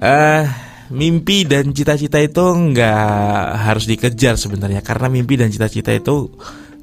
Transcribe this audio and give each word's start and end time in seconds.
uh, 0.00 0.44
mimpi 0.90 1.46
dan 1.46 1.70
cita-cita 1.70 2.18
itu 2.18 2.42
nggak 2.42 3.46
harus 3.62 3.86
dikejar 3.86 4.34
sebenarnya 4.34 4.82
karena 4.82 5.06
mimpi 5.06 5.38
dan 5.38 5.52
cita-cita 5.52 5.94
itu 5.94 6.32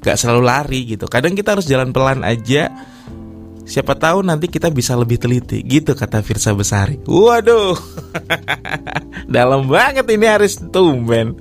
nggak 0.00 0.16
selalu 0.16 0.42
lari 0.42 0.80
gitu. 0.96 1.10
Kadang 1.10 1.34
kita 1.34 1.58
harus 1.58 1.66
jalan 1.68 1.92
pelan 1.92 2.24
aja. 2.24 2.70
Siapa 3.68 4.00
tahu 4.00 4.24
nanti 4.24 4.48
kita 4.48 4.72
bisa 4.72 4.96
lebih 4.96 5.20
teliti 5.20 5.60
gitu 5.60 5.92
kata 5.92 6.24
Firsa 6.24 6.56
Besari. 6.56 7.04
Waduh, 7.04 7.76
dalam 9.36 9.68
banget 9.68 10.08
ini 10.08 10.24
Aris 10.24 10.56
tumben. 10.72 11.36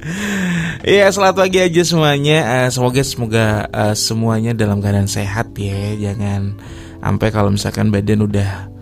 Iya 0.84 1.07
selamat 1.07 1.48
pagi 1.48 1.63
aja 1.63 1.88
semuanya. 1.88 2.39
Uh, 2.44 2.67
semoga 2.67 3.02
semoga 3.07 3.45
uh, 3.71 3.95
semuanya 3.95 4.52
dalam 4.52 4.84
keadaan 4.84 5.07
sehat 5.07 5.55
ya. 5.55 6.12
Jangan 6.12 6.59
sampai 6.99 7.31
kalau 7.31 7.55
misalkan 7.55 7.95
badan 7.95 8.27
udah 8.27 8.75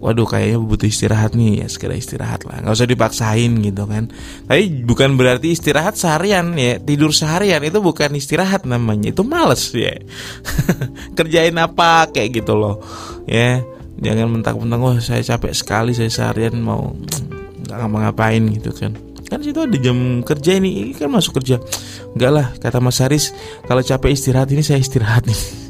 waduh 0.00 0.24
kayaknya 0.24 0.58
butuh 0.58 0.88
istirahat 0.88 1.36
nih. 1.36 1.62
Ya 1.62 1.66
segera 1.68 1.94
istirahat 1.94 2.48
lah. 2.48 2.64
Nggak 2.64 2.74
usah 2.74 2.88
dipaksain 2.88 3.52
gitu 3.60 3.84
kan. 3.84 4.08
Tapi 4.48 4.82
bukan 4.82 5.14
berarti 5.14 5.52
istirahat 5.52 5.94
seharian 6.00 6.56
ya. 6.56 6.80
Tidur 6.80 7.12
seharian 7.12 7.60
itu 7.60 7.78
bukan 7.78 8.16
istirahat 8.16 8.64
namanya. 8.64 9.12
Itu 9.12 9.22
males 9.22 9.70
ya. 9.76 9.94
Kerjain 11.16 11.54
apa 11.60 12.08
kayak 12.10 12.42
gitu 12.42 12.56
loh. 12.56 12.80
Ya 13.28 13.60
jangan 14.00 14.32
mentang-mentang 14.32 14.80
oh 14.80 14.96
saya 14.96 15.20
capek 15.20 15.52
sekali 15.52 15.92
saya 15.92 16.08
seharian 16.08 16.56
mau 16.56 16.96
nggak 17.68 17.76
ngapa-ngapain 17.76 18.42
gitu 18.56 18.72
kan. 18.72 18.96
Kan 19.30 19.46
situ 19.46 19.62
ada 19.62 19.78
jam 19.78 20.26
kerja 20.26 20.58
ini, 20.58 20.82
ini 20.82 20.92
kan 20.96 21.06
masuk 21.06 21.38
kerja. 21.38 21.62
Enggak 22.18 22.32
lah 22.34 22.46
kata 22.58 22.82
Mas 22.82 22.98
Haris 22.98 23.30
kalau 23.70 23.78
capek 23.78 24.10
istirahat 24.10 24.50
ini 24.50 24.66
saya 24.66 24.82
istirahat 24.82 25.22
nih 25.30 25.38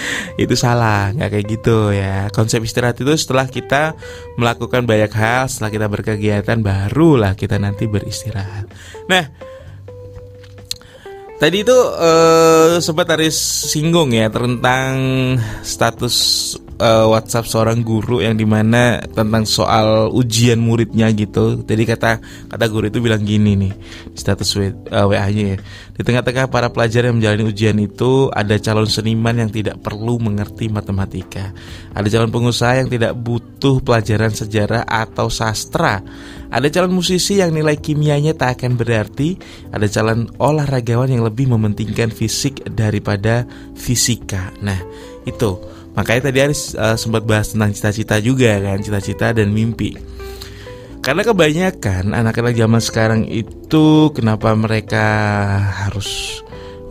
itu 0.42 0.54
salah 0.54 1.10
nggak 1.14 1.30
kayak 1.34 1.46
gitu 1.48 1.92
ya. 1.94 2.28
Konsep 2.30 2.62
istirahat 2.62 2.98
itu 2.98 3.12
setelah 3.18 3.46
kita 3.48 3.98
melakukan 4.38 4.84
banyak 4.84 5.12
hal 5.12 5.50
setelah 5.50 5.70
kita 5.70 5.86
berkegiatan 5.86 6.58
barulah 6.60 7.34
kita 7.34 7.56
nanti 7.58 7.86
beristirahat. 7.90 8.68
Nah 9.10 9.48
Tadi 11.38 11.62
itu 11.62 11.78
uh, 11.94 12.82
sempat 12.82 13.14
Aris 13.14 13.38
singgung 13.70 14.10
ya 14.10 14.26
tentang 14.26 14.98
status 15.62 16.58
uh, 16.78 17.06
WhatsApp 17.10 17.46
seorang 17.46 17.82
guru 17.82 18.22
yang 18.22 18.38
di 18.38 18.46
mana 18.46 19.02
tentang 19.02 19.44
soal 19.44 20.10
ujian 20.14 20.58
muridnya 20.58 21.10
gitu. 21.12 21.62
Jadi 21.62 21.82
kata 21.84 22.22
kata 22.48 22.64
guru 22.70 22.88
itu 22.88 23.02
bilang 23.02 23.22
gini 23.22 23.58
nih 23.58 23.72
status 24.14 24.48
uh, 24.58 24.62
eh, 24.62 25.04
WA-nya 25.06 25.44
ya. 25.54 25.56
Di 25.98 26.02
tengah-tengah 26.06 26.46
para 26.46 26.70
pelajar 26.70 27.10
yang 27.10 27.18
menjalani 27.18 27.44
ujian 27.50 27.76
itu 27.82 28.30
ada 28.30 28.54
calon 28.62 28.86
seniman 28.86 29.34
yang 29.34 29.50
tidak 29.50 29.82
perlu 29.82 30.22
mengerti 30.22 30.70
matematika. 30.70 31.50
Ada 31.92 32.06
calon 32.06 32.30
pengusaha 32.30 32.78
yang 32.78 32.88
tidak 32.88 33.18
butuh 33.18 33.82
pelajaran 33.82 34.30
sejarah 34.30 34.86
atau 34.86 35.26
sastra. 35.26 35.98
Ada 36.48 36.70
calon 36.72 36.96
musisi 36.96 37.42
yang 37.42 37.52
nilai 37.52 37.76
kimianya 37.76 38.32
tak 38.32 38.62
akan 38.62 38.78
berarti, 38.78 39.36
ada 39.74 39.84
calon 39.90 40.30
olahragawan 40.40 41.12
yang 41.12 41.26
lebih 41.26 41.50
mementingkan 41.50 42.08
fisik 42.08 42.62
daripada 42.72 43.44
fisika. 43.76 44.54
Nah, 44.62 44.78
itu. 45.28 45.77
Makanya 45.98 46.30
tadi 46.30 46.38
Aris 46.38 46.78
uh, 46.78 46.94
sempat 46.94 47.26
bahas 47.26 47.50
tentang 47.50 47.74
cita-cita 47.74 48.22
juga 48.22 48.54
kan, 48.62 48.78
cita-cita 48.78 49.34
dan 49.34 49.50
mimpi. 49.50 49.98
Karena 51.02 51.26
kebanyakan 51.26 52.14
anak-anak 52.14 52.54
zaman 52.54 52.78
sekarang 52.78 53.20
itu 53.26 54.14
kenapa 54.14 54.54
mereka 54.54 55.06
harus 55.58 56.38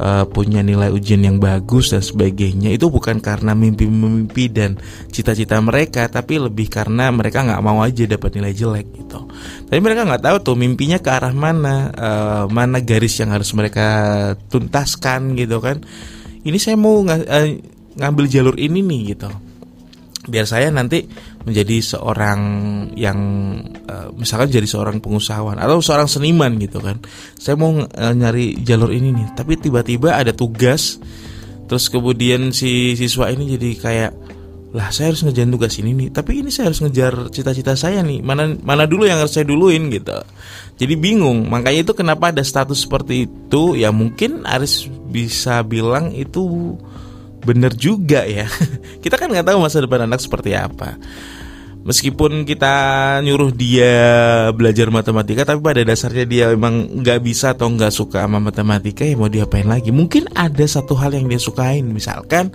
uh, 0.02 0.26
punya 0.28 0.60
nilai 0.60 0.90
ujian 0.92 1.22
yang 1.22 1.38
bagus 1.40 1.94
dan 1.94 2.02
sebagainya 2.02 2.74
itu 2.74 2.88
bukan 2.90 3.20
karena 3.20 3.54
mimpi-mimpi 3.56 4.50
dan 4.50 4.76
cita-cita 5.12 5.58
mereka 5.62 6.08
tapi 6.08 6.42
lebih 6.42 6.68
karena 6.68 7.08
mereka 7.14 7.46
nggak 7.46 7.64
mau 7.64 7.82
aja 7.84 8.06
dapat 8.10 8.38
nilai 8.38 8.54
jelek 8.54 8.88
gitu 8.96 9.20
tapi 9.68 9.80
mereka 9.82 10.06
nggak 10.06 10.24
tahu 10.24 10.38
tuh 10.54 10.56
mimpinya 10.58 10.98
ke 11.02 11.10
arah 11.10 11.34
mana 11.34 11.78
uh, 11.94 12.44
mana 12.50 12.82
garis 12.82 13.18
yang 13.22 13.34
harus 13.34 13.52
mereka 13.54 13.88
tuntaskan 14.50 15.36
gitu 15.38 15.62
kan 15.62 15.82
ini 16.48 16.58
saya 16.62 16.80
mau 16.80 17.04
ng 17.04 17.24
eh, 17.28 17.77
ngambil 17.98 18.26
jalur 18.30 18.56
ini 18.58 18.80
nih 18.86 19.02
gitu. 19.18 19.30
Biar 20.28 20.44
saya 20.44 20.68
nanti 20.68 21.08
menjadi 21.48 21.80
seorang 21.80 22.42
yang 23.00 23.20
uh, 23.88 24.12
misalkan 24.12 24.52
jadi 24.52 24.68
seorang 24.68 25.00
pengusahawan 25.00 25.56
atau 25.56 25.80
seorang 25.80 26.06
seniman 26.06 26.60
gitu 26.60 26.84
kan. 26.84 27.00
Saya 27.40 27.56
mau 27.56 27.72
uh, 27.74 28.14
nyari 28.14 28.60
jalur 28.62 28.92
ini 28.92 29.16
nih 29.16 29.28
tapi 29.34 29.56
tiba-tiba 29.56 30.20
ada 30.20 30.36
tugas 30.36 31.00
terus 31.68 31.92
kemudian 31.92 32.56
si 32.56 32.96
siswa 32.96 33.28
ini 33.28 33.60
jadi 33.60 33.70
kayak 33.76 34.12
lah 34.76 34.92
saya 34.92 35.16
harus 35.16 35.24
ngejar 35.24 35.48
tugas 35.48 35.80
ini 35.80 35.92
nih 35.96 36.08
tapi 36.12 36.44
ini 36.44 36.52
saya 36.52 36.72
harus 36.72 36.84
ngejar 36.84 37.32
cita-cita 37.32 37.76
saya 37.80 38.04
nih 38.04 38.20
mana 38.20 38.52
mana 38.60 38.84
dulu 38.84 39.08
yang 39.08 39.20
harus 39.20 39.32
saya 39.32 39.48
duluin 39.48 39.88
gitu. 39.88 40.16
Jadi 40.76 40.94
bingung 41.00 41.48
makanya 41.48 41.88
itu 41.88 41.94
kenapa 41.96 42.36
ada 42.36 42.44
status 42.44 42.84
seperti 42.84 43.32
itu? 43.32 43.80
Ya 43.80 43.96
mungkin 43.96 44.44
Aris 44.44 44.92
bisa 45.08 45.64
bilang 45.64 46.12
itu 46.12 46.76
bener 47.48 47.72
juga 47.72 48.28
ya. 48.28 48.52
Kita 49.04 49.16
kan 49.16 49.32
nggak 49.32 49.48
tahu 49.48 49.58
masa 49.64 49.80
depan 49.80 50.04
anak 50.04 50.20
seperti 50.20 50.52
apa. 50.52 51.00
Meskipun 51.88 52.44
kita 52.44 52.76
nyuruh 53.24 53.56
dia 53.56 53.96
belajar 54.52 54.92
matematika 54.92 55.48
tapi 55.48 55.64
pada 55.64 55.88
dasarnya 55.88 56.28
dia 56.28 56.46
memang 56.52 57.00
nggak 57.00 57.24
bisa 57.24 57.56
atau 57.56 57.72
nggak 57.72 57.96
suka 57.96 58.28
sama 58.28 58.44
matematika 58.44 59.08
ya 59.08 59.16
mau 59.16 59.32
diapain 59.32 59.64
lagi? 59.64 59.96
Mungkin 59.96 60.36
ada 60.36 60.68
satu 60.68 61.00
hal 61.00 61.16
yang 61.16 61.32
dia 61.32 61.40
sukain 61.40 61.88
misalkan 61.88 62.52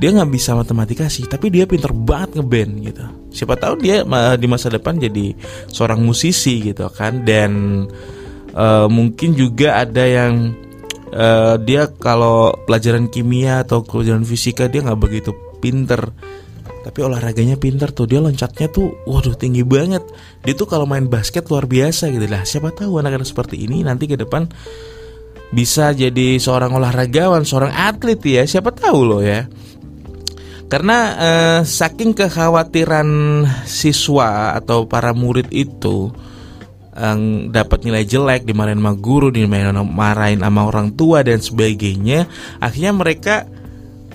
dia 0.00 0.08
nggak 0.08 0.32
bisa 0.32 0.56
matematika 0.56 1.04
sih 1.12 1.28
tapi 1.28 1.52
dia 1.52 1.68
pinter 1.68 1.92
banget 1.92 2.40
ngeband 2.40 2.72
gitu. 2.80 3.04
Siapa 3.28 3.60
tahu 3.60 3.76
dia 3.76 4.00
di 4.40 4.46
masa 4.48 4.72
depan 4.72 4.96
jadi 4.96 5.36
seorang 5.68 6.00
musisi 6.00 6.64
gitu 6.64 6.88
kan 6.88 7.28
dan 7.28 7.84
uh, 8.56 8.88
mungkin 8.88 9.36
juga 9.36 9.84
ada 9.84 10.00
yang 10.00 10.56
uh, 11.12 11.54
dia 11.60 11.90
kalau 12.00 12.54
pelajaran 12.64 13.06
kimia 13.06 13.62
atau 13.62 13.82
pelajaran 13.84 14.26
fisika 14.26 14.66
dia 14.66 14.82
nggak 14.82 15.00
begitu 15.00 15.30
pinter. 15.58 16.10
Tapi 16.86 17.02
olahraganya 17.02 17.58
pinter 17.58 17.90
tuh. 17.90 18.06
Dia 18.06 18.22
loncatnya 18.22 18.70
tuh 18.70 18.94
waduh 19.10 19.34
tinggi 19.34 19.66
banget. 19.66 20.06
Dia 20.46 20.54
tuh 20.54 20.70
kalau 20.70 20.86
main 20.86 21.10
basket 21.10 21.50
luar 21.50 21.66
biasa 21.66 22.14
gitu. 22.14 22.26
Lah 22.30 22.46
siapa 22.46 22.70
tahu 22.70 23.02
anak-anak 23.02 23.26
seperti 23.26 23.66
ini 23.66 23.82
nanti 23.82 24.06
ke 24.06 24.14
depan 24.14 24.46
bisa 25.50 25.90
jadi 25.94 26.38
seorang 26.38 26.74
olahragawan 26.78 27.42
seorang 27.42 27.74
atlet 27.74 28.22
ya. 28.22 28.42
Siapa 28.46 28.70
tahu 28.70 29.00
loh 29.02 29.22
ya. 29.22 29.50
Karena 30.66 30.98
eh, 31.14 31.60
saking 31.62 32.14
kekhawatiran 32.14 33.08
siswa 33.66 34.54
atau 34.58 34.86
para 34.86 35.14
murid 35.14 35.50
itu 35.54 36.10
yang 36.96 37.52
dapat 37.52 37.84
nilai 37.84 38.08
jelek, 38.08 38.48
dimarahin 38.48 38.80
sama 38.80 38.96
guru, 38.96 39.28
dimarahin 39.28 40.40
sama 40.40 40.62
orang 40.64 40.96
tua 40.96 41.20
dan 41.20 41.44
sebagainya, 41.44 42.24
akhirnya 42.58 42.92
mereka 42.96 43.44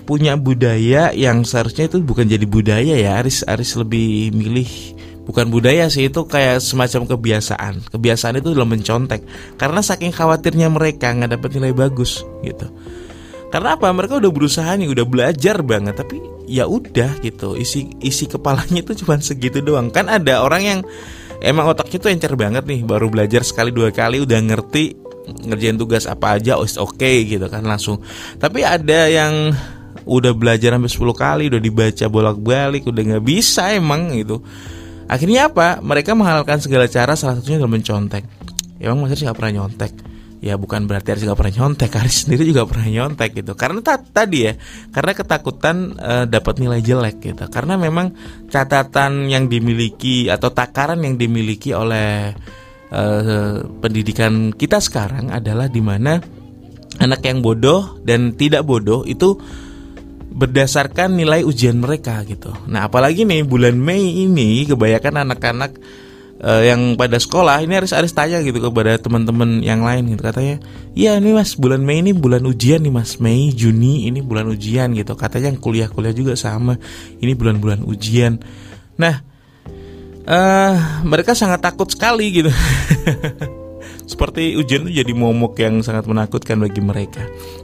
punya 0.02 0.34
budaya 0.34 1.14
yang 1.14 1.46
seharusnya 1.46 1.86
itu 1.86 2.02
bukan 2.02 2.26
jadi 2.26 2.42
budaya 2.42 2.94
ya. 2.98 3.22
Aris 3.22 3.46
Aris 3.46 3.78
lebih 3.78 4.34
milih 4.34 4.98
bukan 5.22 5.46
budaya 5.46 5.86
sih 5.86 6.10
itu 6.10 6.26
kayak 6.26 6.58
semacam 6.58 7.06
kebiasaan. 7.06 7.86
Kebiasaan 7.94 8.42
itu 8.42 8.50
dalam 8.50 8.68
mencontek 8.68 9.22
karena 9.56 9.78
saking 9.78 10.10
khawatirnya 10.10 10.66
mereka 10.68 11.14
nggak 11.14 11.38
dapat 11.38 11.50
nilai 11.54 11.72
bagus 11.72 12.26
gitu. 12.42 12.66
Karena 13.52 13.76
apa? 13.76 13.92
Mereka 13.92 14.16
udah 14.16 14.32
berusaha 14.32 14.72
nih, 14.80 14.88
udah 14.88 15.04
belajar 15.04 15.60
banget, 15.60 16.00
tapi 16.00 16.16
ya 16.48 16.64
udah 16.64 17.20
gitu. 17.20 17.52
Isi 17.52 17.92
isi 18.00 18.24
kepalanya 18.24 18.80
itu 18.80 19.04
cuma 19.04 19.20
segitu 19.20 19.60
doang. 19.60 19.92
Kan 19.92 20.08
ada 20.08 20.40
orang 20.40 20.62
yang 20.64 20.80
emang 21.42 21.66
otaknya 21.74 21.98
tuh 21.98 22.10
encer 22.14 22.32
banget 22.38 22.64
nih 22.64 22.86
baru 22.86 23.10
belajar 23.10 23.42
sekali 23.42 23.74
dua 23.74 23.90
kali 23.90 24.22
udah 24.22 24.38
ngerti 24.38 24.94
ngerjain 25.22 25.78
tugas 25.78 26.06
apa 26.06 26.38
aja 26.38 26.58
oh 26.58 26.66
oke 26.66 26.98
okay, 26.98 27.26
gitu 27.26 27.46
kan 27.50 27.66
langsung. 27.66 27.98
Tapi 28.38 28.62
ada 28.62 29.10
yang 29.10 29.54
udah 30.02 30.34
belajar 30.34 30.74
sampai 30.74 30.90
10 30.90 31.14
kali 31.14 31.44
udah 31.46 31.62
dibaca 31.62 32.04
bolak-balik 32.10 32.82
udah 32.86 33.02
nggak 33.02 33.24
bisa 33.26 33.74
emang 33.74 34.14
gitu. 34.14 34.42
Akhirnya 35.06 35.50
apa? 35.50 35.78
Mereka 35.82 36.14
menghalalkan 36.16 36.58
segala 36.58 36.88
cara 36.88 37.14
salah 37.14 37.38
satunya 37.38 37.60
dalam 37.62 37.70
mencontek. 37.70 38.24
Emang 38.82 39.02
masih 39.04 39.26
nggak 39.26 39.38
pernah 39.38 39.62
nyontek 39.62 40.11
ya 40.42 40.58
bukan 40.58 40.90
berarti 40.90 41.14
Aris 41.14 41.22
nggak 41.22 41.38
pernah 41.38 41.54
nyontek. 41.62 41.90
Aris 41.94 42.26
sendiri 42.26 42.42
juga 42.42 42.66
pernah 42.66 42.90
nyontek 42.90 43.30
gitu. 43.38 43.54
Karena 43.54 43.78
tadi 43.86 44.38
ya 44.50 44.58
karena 44.90 45.12
ketakutan 45.14 45.94
uh, 45.96 46.24
dapat 46.26 46.58
nilai 46.58 46.82
jelek 46.82 47.22
gitu. 47.22 47.46
Karena 47.46 47.78
memang 47.78 48.10
catatan 48.50 49.30
yang 49.30 49.46
dimiliki 49.46 50.26
atau 50.26 50.50
takaran 50.50 50.98
yang 51.06 51.14
dimiliki 51.14 51.70
oleh 51.70 52.34
uh, 52.90 53.62
pendidikan 53.78 54.50
kita 54.50 54.82
sekarang 54.82 55.30
adalah 55.30 55.70
di 55.70 55.78
mana 55.78 56.18
anak 56.98 57.22
yang 57.22 57.40
bodoh 57.40 58.02
dan 58.02 58.34
tidak 58.34 58.66
bodoh 58.66 59.06
itu 59.06 59.38
berdasarkan 60.32 61.14
nilai 61.14 61.46
ujian 61.46 61.78
mereka 61.78 62.24
gitu. 62.24 62.50
Nah, 62.66 62.88
apalagi 62.88 63.28
nih 63.28 63.44
bulan 63.44 63.76
Mei 63.76 64.24
ini 64.24 64.64
kebanyakan 64.64 65.28
anak-anak 65.28 65.72
uh, 66.42 66.62
yang 66.62 66.98
pada 66.98 67.16
sekolah 67.16 67.62
ini 67.62 67.78
harus 67.78 67.94
harus 67.94 68.10
tanya 68.12 68.42
gitu 68.42 68.58
kepada 68.58 68.98
teman-teman 68.98 69.62
yang 69.62 69.86
lain 69.86 70.12
gitu. 70.12 70.22
Katanya 70.22 70.58
iya 70.92 71.16
ini 71.16 71.32
mas 71.32 71.54
bulan 71.54 71.80
Mei 71.86 72.02
ini 72.02 72.12
bulan 72.12 72.42
ujian 72.44 72.82
nih 72.82 72.92
mas. 72.92 73.22
Mei 73.22 73.54
Juni 73.54 74.10
ini 74.10 74.20
bulan 74.20 74.50
ujian 74.50 74.92
gitu. 74.92 75.14
Katanya 75.14 75.54
yang 75.54 75.62
kuliah-kuliah 75.62 76.12
juga 76.12 76.34
sama. 76.34 76.76
Ini 77.22 77.32
bulan-bulan 77.38 77.86
ujian. 77.86 78.42
Nah 78.98 79.22
uh, 80.26 80.74
mereka 81.06 81.32
sangat 81.38 81.62
takut 81.62 81.88
sekali 81.88 82.28
gitu. 82.34 82.50
Seperti 84.10 84.58
ujian 84.58 84.84
itu 84.84 85.00
jadi 85.00 85.12
momok 85.14 85.56
yang 85.62 85.80
sangat 85.80 86.04
menakutkan 86.10 86.58
bagi 86.58 86.82
mereka. 86.82 87.22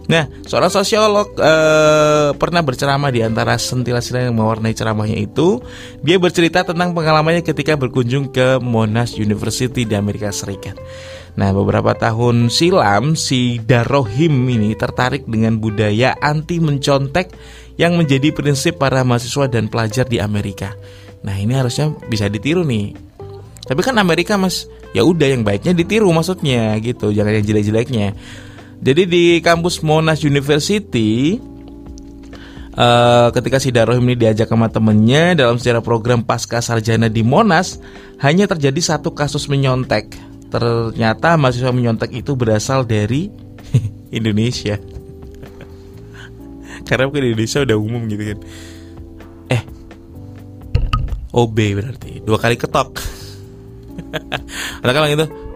Nah, 0.09 0.25
seorang 0.49 0.73
sosiolog 0.73 1.37
uh, 1.37 2.33
pernah 2.33 2.65
berceramah 2.65 3.13
di 3.13 3.21
antara 3.21 3.61
sentilan-sentilan 3.61 4.33
yang 4.33 4.41
mewarnai 4.41 4.73
ceramahnya 4.73 5.21
itu. 5.21 5.61
Dia 6.01 6.17
bercerita 6.17 6.65
tentang 6.65 6.97
pengalamannya 6.97 7.45
ketika 7.45 7.77
berkunjung 7.77 8.33
ke 8.33 8.57
Monash 8.57 9.21
University 9.21 9.85
di 9.85 9.93
Amerika 9.93 10.33
Serikat. 10.33 10.81
Nah, 11.37 11.53
beberapa 11.53 11.93
tahun 11.93 12.49
silam 12.49 13.21
si 13.21 13.61
Darohim 13.61 14.49
ini 14.49 14.73
tertarik 14.73 15.29
dengan 15.29 15.61
budaya 15.61 16.17
anti 16.25 16.57
mencontek 16.57 17.29
yang 17.77 18.01
menjadi 18.01 18.33
prinsip 18.33 18.81
para 18.81 19.05
mahasiswa 19.05 19.45
dan 19.45 19.69
pelajar 19.69 20.09
di 20.09 20.25
Amerika. 20.25 20.73
Nah, 21.21 21.37
ini 21.37 21.53
harusnya 21.53 21.93
bisa 22.09 22.33
ditiru 22.33 22.65
nih. 22.65 22.97
Tapi 23.69 23.81
kan 23.85 24.01
Amerika 24.01 24.41
Mas 24.41 24.65
ya 24.97 25.05
udah 25.05 25.29
yang 25.37 25.45
baiknya 25.45 25.77
ditiru 25.77 26.09
maksudnya 26.09 26.73
gitu 26.81 27.13
jangan 27.13 27.37
yang 27.37 27.45
jelek-jeleknya 27.45 28.17
jadi 28.79 29.03
di 29.11 29.25
kampus 29.43 29.83
Monash 29.83 30.23
University 30.23 31.43
uh, 32.79 33.29
ketika 33.35 33.59
si 33.59 33.75
Darohim 33.75 34.07
ini 34.07 34.15
diajak 34.15 34.47
sama 34.47 34.71
temennya 34.71 35.35
dalam 35.35 35.59
sejarah 35.59 35.83
program 35.83 36.23
pasca 36.23 36.63
sarjana 36.63 37.11
di 37.11 37.27
Monash 37.27 37.83
hanya 38.23 38.47
terjadi 38.47 38.79
satu 38.79 39.11
kasus 39.11 39.51
menyontek. 39.51 40.15
Ternyata 40.49 41.37
mahasiswa 41.37 41.75
menyontek 41.75 42.15
itu 42.15 42.39
berasal 42.39 42.87
dari 42.87 43.29
Indonesia. 44.19 44.79
Karena 46.89 47.11
mungkin 47.11 47.23
di 47.27 47.29
Indonesia 47.35 47.59
udah 47.67 47.77
umum 47.77 48.03
gitu 48.07 48.23
kan. 48.31 48.39
Eh 49.59 49.63
OB 51.35 51.57
berarti. 51.75 52.23
Dua 52.23 52.39
kali 52.39 52.55
ketok. 52.55 52.91
Ada 54.87 54.91
kan 54.95 55.11
gitu 55.11 55.48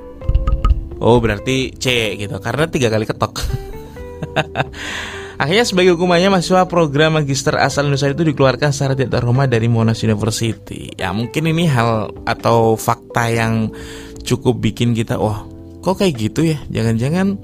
oh 1.02 1.18
berarti 1.18 1.74
C 1.74 2.14
gitu 2.14 2.38
karena 2.38 2.70
tiga 2.70 2.88
kali 2.88 3.04
ketok 3.04 3.42
Akhirnya 5.42 5.66
sebagai 5.66 5.98
hukumannya 5.98 6.30
mahasiswa 6.30 6.70
program 6.70 7.18
magister 7.18 7.58
asal 7.58 7.90
Indonesia 7.90 8.14
itu 8.14 8.22
dikeluarkan 8.30 8.70
secara 8.70 8.94
tidak 8.94 9.18
terhormat 9.18 9.50
dari 9.50 9.66
Monash 9.66 10.06
University. 10.06 10.94
Ya 10.94 11.10
mungkin 11.10 11.50
ini 11.50 11.66
hal 11.66 12.14
atau 12.22 12.78
fakta 12.78 13.26
yang 13.26 13.74
cukup 14.22 14.62
bikin 14.62 14.94
kita 14.94 15.18
wah 15.18 15.42
kok 15.82 15.98
kayak 15.98 16.14
gitu 16.14 16.46
ya. 16.46 16.62
Jangan-jangan 16.70 17.42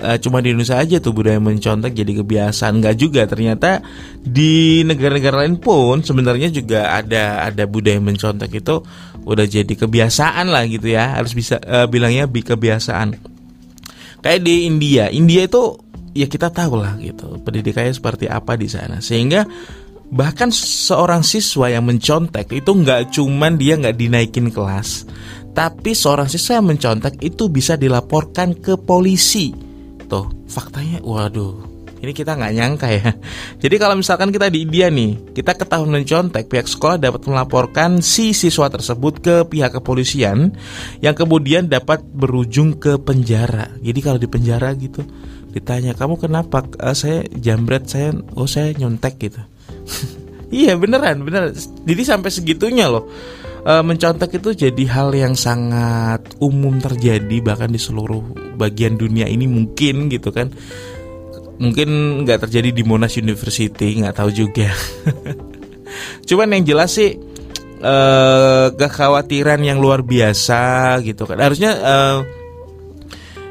uh, 0.00 0.18
cuma 0.18 0.40
di 0.40 0.50
Indonesia 0.50 0.80
aja 0.80 0.96
tuh 0.98 1.12
budaya 1.12 1.38
mencontek 1.38 1.92
jadi 1.92 2.24
kebiasaan. 2.24 2.80
Nggak 2.80 2.96
juga 2.96 3.22
ternyata 3.28 3.84
di 4.20 4.82
negara-negara 4.82 5.46
lain 5.46 5.60
pun 5.60 6.02
sebenarnya 6.02 6.48
juga 6.50 6.96
ada 6.96 7.46
ada 7.46 7.64
budaya 7.68 8.00
mencontek 8.00 8.64
itu 8.64 8.82
udah 9.22 9.46
jadi 9.46 9.70
kebiasaan 9.70 10.48
lah 10.48 10.64
gitu 10.66 10.90
ya. 10.90 11.20
Harus 11.20 11.36
bisa 11.36 11.60
uh, 11.60 11.86
bilangnya 11.86 12.26
bi 12.26 12.40
kebiasaan. 12.40 13.20
Kayak 14.20 14.40
di 14.44 14.68
India 14.68 15.08
India 15.08 15.46
itu 15.46 15.76
ya 16.10 16.26
kita 16.26 16.50
tahu 16.50 16.80
lah 16.80 16.98
gitu 16.98 17.38
pendidikannya 17.40 17.94
seperti 17.94 18.26
apa 18.26 18.56
di 18.56 18.66
sana. 18.66 18.98
Sehingga 18.98 19.46
bahkan 20.10 20.50
seorang 20.50 21.22
siswa 21.22 21.70
yang 21.70 21.86
mencontek 21.86 22.50
itu 22.50 22.70
nggak 22.74 23.14
cuman 23.14 23.54
dia 23.54 23.78
nggak 23.78 23.94
dinaikin 23.94 24.50
kelas 24.50 25.06
tapi 25.54 25.94
seorang 25.94 26.26
siswa 26.26 26.58
yang 26.58 26.66
mencontek 26.66 27.18
itu 27.22 27.46
bisa 27.46 27.78
dilaporkan 27.78 28.58
ke 28.58 28.74
polisi 28.74 29.69
faktanya 30.50 30.98
waduh 31.06 31.80
ini 32.00 32.16
kita 32.16 32.32
nggak 32.32 32.54
nyangka 32.56 32.88
ya. 32.88 33.12
Jadi 33.62 33.76
kalau 33.76 33.92
misalkan 34.00 34.32
kita 34.32 34.48
di 34.48 34.64
India 34.64 34.88
nih, 34.88 35.36
kita 35.36 35.52
ketahuan 35.52 35.92
mencontek, 35.92 36.48
pihak 36.48 36.64
sekolah 36.64 36.96
dapat 36.96 37.28
melaporkan 37.28 38.00
si 38.00 38.32
siswa 38.32 38.72
tersebut 38.72 39.20
ke 39.20 39.34
pihak 39.44 39.76
kepolisian 39.76 40.56
yang 41.04 41.12
kemudian 41.12 41.68
dapat 41.68 42.00
berujung 42.00 42.80
ke 42.80 42.96
penjara. 42.96 43.68
Jadi 43.84 44.00
kalau 44.00 44.16
di 44.16 44.28
penjara 44.32 44.72
gitu, 44.80 45.04
ditanya 45.52 45.92
kamu 45.92 46.16
kenapa? 46.16 46.64
Uh, 46.80 46.96
saya 46.96 47.20
jambret, 47.36 47.84
saya 47.84 48.16
oh 48.32 48.48
saya 48.48 48.72
nyontek 48.72 49.20
gitu. 49.20 49.44
iya 50.64 50.80
beneran, 50.80 51.20
bener. 51.20 51.52
Jadi 51.84 52.00
sampai 52.00 52.32
segitunya 52.32 52.88
loh 52.88 53.12
e, 53.64 53.72
mencontek 53.84 54.40
itu 54.40 54.68
jadi 54.68 54.84
hal 54.90 55.12
yang 55.12 55.34
sangat 55.36 56.24
umum 56.40 56.80
terjadi 56.80 57.40
bahkan 57.44 57.70
di 57.70 57.80
seluruh 57.80 58.22
bagian 58.56 58.96
dunia 58.96 59.28
ini 59.28 59.48
mungkin 59.48 60.08
gitu 60.08 60.32
kan. 60.32 60.52
Mungkin 61.60 62.22
nggak 62.24 62.48
terjadi 62.48 62.72
di 62.72 62.82
Monash 62.84 63.20
University 63.20 64.00
nggak 64.00 64.16
tahu 64.16 64.30
juga. 64.32 64.72
Cuman 66.28 66.56
yang 66.56 66.64
jelas 66.64 66.96
sih 66.96 67.16
e, 67.80 67.94
kekhawatiran 68.74 69.60
yang 69.60 69.78
luar 69.80 70.00
biasa 70.00 70.96
gitu 71.04 71.28
kan. 71.28 71.38
Harusnya 71.40 71.72
e, 71.76 71.94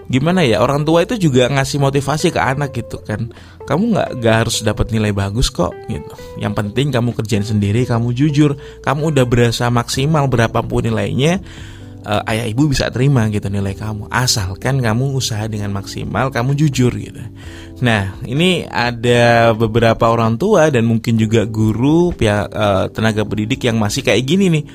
gimana 0.09 0.41
ya 0.41 0.59
orang 0.59 0.81
tua 0.83 1.05
itu 1.05 1.15
juga 1.29 1.45
ngasih 1.47 1.77
motivasi 1.77 2.33
ke 2.33 2.41
anak 2.41 2.73
gitu 2.73 2.97
kan. 3.05 3.29
Kamu 3.69 3.93
nggak 3.93 4.09
nggak 4.19 4.35
harus 4.45 4.65
dapat 4.65 4.89
nilai 4.89 5.13
bagus 5.13 5.53
kok 5.53 5.71
gitu. 5.85 6.13
Yang 6.41 6.53
penting 6.57 6.89
kamu 6.89 7.13
kerjain 7.13 7.45
sendiri 7.45 7.85
kamu 7.85 8.11
jujur. 8.17 8.57
Kamu 8.81 9.13
udah 9.13 9.25
berasa 9.29 9.69
maksimal 9.69 10.25
berapapun 10.25 10.89
nilainya 10.89 11.39
uh, 12.09 12.25
ayah 12.25 12.49
ibu 12.49 12.65
bisa 12.65 12.89
terima 12.89 13.29
gitu 13.29 13.47
nilai 13.53 13.77
kamu. 13.77 14.09
Asalkan 14.09 14.81
kamu 14.81 15.13
usaha 15.13 15.45
dengan 15.45 15.69
maksimal 15.69 16.33
kamu 16.33 16.57
jujur 16.57 16.91
gitu. 16.97 17.21
Nah 17.85 18.17
ini 18.25 18.65
ada 18.65 19.53
beberapa 19.53 20.09
orang 20.09 20.41
tua 20.41 20.73
dan 20.73 20.89
mungkin 20.89 21.21
juga 21.21 21.45
guru 21.45 22.11
pihak 22.17 22.47
uh, 22.49 22.85
tenaga 22.89 23.21
pendidik 23.21 23.61
yang 23.61 23.77
masih 23.77 24.01
kayak 24.01 24.25
gini 24.25 24.49
nih. 24.49 24.65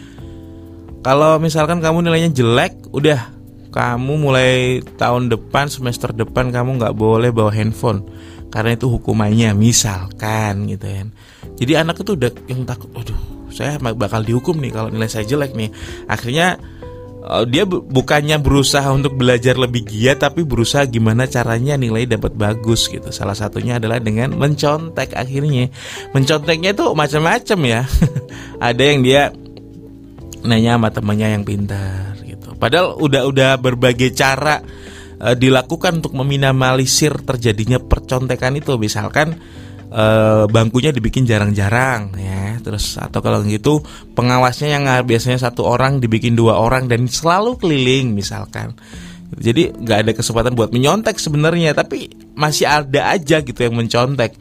Kalau 1.05 1.37
misalkan 1.37 1.85
kamu 1.85 2.01
nilainya 2.01 2.33
jelek 2.33 2.89
udah 2.89 3.34
kamu 3.75 4.13
mulai 4.23 4.79
tahun 4.95 5.27
depan 5.35 5.67
semester 5.67 6.15
depan 6.15 6.55
kamu 6.55 6.79
nggak 6.79 6.95
boleh 6.95 7.35
bawa 7.35 7.51
handphone. 7.51 8.07
Karena 8.55 8.79
itu 8.79 8.87
hukumannya 8.87 9.51
misalkan 9.59 10.71
gitu 10.71 10.87
kan. 10.87 11.11
Jadi 11.59 11.73
anak 11.75 11.99
itu 12.07 12.15
udah 12.15 12.31
yang 12.47 12.63
takut 12.63 12.87
aduh 12.95 13.19
saya 13.51 13.83
bakal 13.83 14.23
dihukum 14.23 14.63
nih 14.63 14.71
kalau 14.71 14.95
nilai 14.95 15.11
saya 15.11 15.27
jelek 15.27 15.59
nih. 15.59 15.75
Akhirnya 16.07 16.63
uh, 17.27 17.43
dia 17.43 17.67
bukannya 17.67 18.39
berusaha 18.39 18.87
untuk 18.95 19.19
belajar 19.19 19.59
lebih 19.59 19.83
giat 19.91 20.23
tapi 20.23 20.47
berusaha 20.47 20.87
gimana 20.87 21.27
caranya 21.27 21.75
nilai 21.75 22.07
dapat 22.07 22.31
bagus 22.39 22.87
gitu. 22.87 23.11
Salah 23.11 23.35
satunya 23.35 23.83
adalah 23.83 23.99
dengan 23.99 24.39
mencontek 24.39 25.19
akhirnya. 25.19 25.75
Menconteknya 26.15 26.79
itu 26.79 26.95
macam-macam 26.95 27.59
ya. 27.67 27.83
Ada 28.71 28.83
yang 28.87 29.03
dia 29.03 29.35
nanya 30.47 30.79
sama 30.79 30.95
temannya 30.95 31.29
yang 31.35 31.43
pintar 31.43 32.14
padahal 32.65 32.97
udah 32.97 33.29
udah 33.29 33.51
berbagai 33.61 34.17
cara 34.17 34.65
e, 35.21 35.37
dilakukan 35.37 36.01
untuk 36.01 36.17
meminimalisir 36.17 37.13
terjadinya 37.29 37.77
percontekan 37.77 38.57
itu. 38.57 38.81
Misalkan 38.81 39.37
e, 39.93 40.05
bangkunya 40.49 40.97
dibikin 40.97 41.29
jarang-jarang 41.29 42.17
ya. 42.17 42.57
Terus 42.65 42.97
atau 42.97 43.21
kalau 43.21 43.45
gitu 43.45 43.85
pengawasnya 44.17 44.81
yang 44.81 44.89
biasanya 45.05 45.37
satu 45.37 45.69
orang 45.69 46.01
dibikin 46.01 46.33
dua 46.33 46.57
orang 46.57 46.89
dan 46.89 47.05
selalu 47.05 47.61
keliling 47.61 48.17
misalkan. 48.17 48.73
Jadi 49.37 49.77
nggak 49.77 49.99
ada 50.09 50.13
kesempatan 50.17 50.57
buat 50.57 50.73
menyontek 50.73 51.21
sebenarnya 51.21 51.77
tapi 51.77 52.09
masih 52.33 52.65
ada 52.65 53.13
aja 53.13 53.45
gitu 53.45 53.61
yang 53.61 53.77
mencontek 53.77 54.33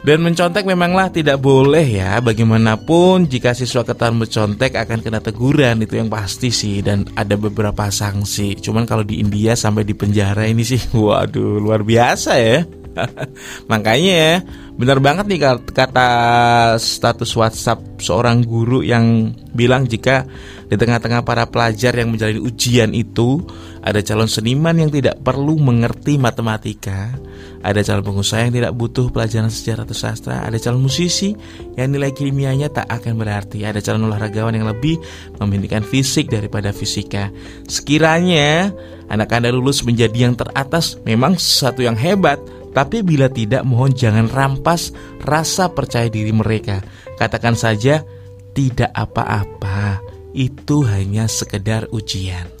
dan 0.00 0.24
mencontek 0.24 0.64
memanglah 0.64 1.12
tidak 1.12 1.44
boleh 1.44 1.84
ya 1.84 2.24
Bagaimanapun 2.24 3.28
jika 3.28 3.52
siswa 3.52 3.84
ketahuan 3.84 4.24
mencontek 4.24 4.72
akan 4.72 5.04
kena 5.04 5.20
teguran 5.20 5.84
Itu 5.84 6.00
yang 6.00 6.08
pasti 6.08 6.48
sih 6.48 6.80
Dan 6.80 7.04
ada 7.12 7.36
beberapa 7.36 7.92
sanksi. 7.92 8.56
Cuman 8.64 8.88
kalau 8.88 9.04
di 9.04 9.20
India 9.20 9.52
sampai 9.52 9.84
di 9.84 9.92
penjara 9.92 10.48
ini 10.48 10.64
sih 10.64 10.80
Waduh 10.96 11.60
luar 11.60 11.84
biasa 11.84 12.40
ya 12.40 12.79
Makanya 13.70 14.12
ya 14.12 14.34
benar 14.80 14.96
banget 14.96 15.28
nih 15.28 15.40
kata 15.60 16.08
status 16.80 17.30
WhatsApp 17.36 18.00
seorang 18.00 18.40
guru 18.40 18.80
yang 18.80 19.36
bilang 19.52 19.84
jika 19.84 20.24
di 20.70 20.78
tengah-tengah 20.78 21.26
para 21.26 21.44
pelajar 21.50 21.92
yang 21.98 22.14
menjalani 22.14 22.40
ujian 22.40 22.94
itu 22.94 23.42
ada 23.82 23.98
calon 24.06 24.30
seniman 24.30 24.76
yang 24.76 24.92
tidak 24.92 25.18
perlu 25.24 25.58
mengerti 25.58 26.20
matematika, 26.20 27.10
ada 27.64 27.80
calon 27.82 28.04
pengusaha 28.06 28.46
yang 28.46 28.54
tidak 28.54 28.72
butuh 28.76 29.10
pelajaran 29.10 29.50
sejarah 29.50 29.88
atau 29.88 29.96
sastra, 29.96 30.46
ada 30.46 30.60
calon 30.62 30.84
musisi 30.84 31.34
yang 31.74 31.90
nilai 31.90 32.14
kimianya 32.14 32.70
tak 32.70 32.86
akan 32.86 33.18
berarti, 33.18 33.66
ada 33.66 33.82
calon 33.82 34.06
olahragawan 34.06 34.54
yang 34.54 34.68
lebih 34.68 35.00
memiliki 35.42 35.74
fisik 35.80 36.30
daripada 36.30 36.70
fisika. 36.70 37.32
Sekiranya 37.66 38.70
anak 39.10 39.32
Anda 39.34 39.50
lulus 39.50 39.82
menjadi 39.82 40.30
yang 40.30 40.38
teratas 40.38 41.00
memang 41.02 41.40
sesuatu 41.40 41.82
yang 41.82 41.98
hebat, 41.98 42.38
tapi 42.70 43.02
bila 43.02 43.26
tidak, 43.26 43.66
mohon 43.66 43.90
jangan 43.90 44.30
rampas 44.30 44.94
rasa 45.26 45.70
percaya 45.74 46.06
diri 46.06 46.30
mereka. 46.30 46.82
Katakan 47.18 47.58
saja, 47.58 48.06
tidak 48.54 48.90
apa-apa, 48.94 49.98
itu 50.34 50.86
hanya 50.86 51.26
sekedar 51.26 51.90
ujian. 51.90 52.59